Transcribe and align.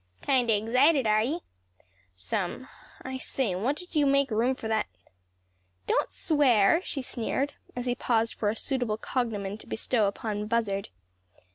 "Kind 0.23 0.49
o' 0.49 0.53
eggzited 0.55 1.05
are 1.05 1.21
ye?" 1.21 1.41
"Some. 2.15 2.67
I 3.03 3.17
say, 3.17 3.53
what 3.53 3.75
did 3.77 3.95
you 3.95 4.07
make 4.07 4.31
room 4.31 4.55
for 4.55 4.67
that" 4.67 4.87
"Don't 5.85 6.11
swear;" 6.11 6.81
she 6.83 7.03
sneered, 7.03 7.53
as 7.75 7.85
he 7.85 7.93
paused 7.93 8.33
for 8.33 8.49
a 8.49 8.55
suitable 8.55 8.97
cognomen 8.97 9.59
to 9.59 9.67
bestow 9.67 10.07
upon 10.07 10.47
Buzzard. 10.47 10.89